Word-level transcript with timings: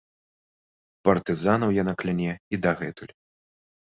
Партызанаў 1.07 1.75
яна 1.81 1.93
кляне 2.03 2.33
і 2.57 2.61
дагэтуль. 2.63 3.13